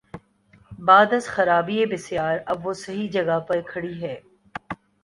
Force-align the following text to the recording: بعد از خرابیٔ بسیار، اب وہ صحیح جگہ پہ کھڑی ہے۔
بعد 0.79 1.13
از 1.13 1.29
خرابیٔ 1.29 1.85
بسیار، 1.85 2.37
اب 2.47 2.67
وہ 2.67 2.73
صحیح 2.73 3.09
جگہ 3.11 3.39
پہ 3.47 3.61
کھڑی 3.61 4.01
ہے۔ 4.03 4.15